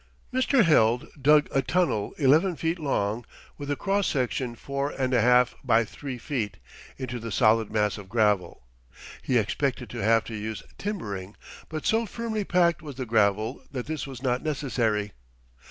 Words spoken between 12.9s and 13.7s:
the gravel